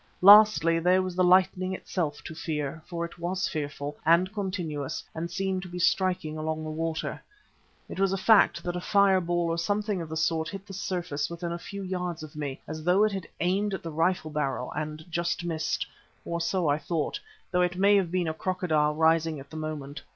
[0.21, 5.29] Lastly there was the lightning itself to fear, for it was fearful and continuous and
[5.29, 7.21] seemed to be striking along the water.
[7.87, 10.73] It was a fact that a fire ball or something of the sort hit the
[10.73, 14.31] surface within a few yards of me, as though it had aimed at the rifle
[14.31, 15.85] barrel and just missed.
[16.25, 17.19] Or so I thought,
[17.51, 20.01] though it may have been a crocodile rising at the moment.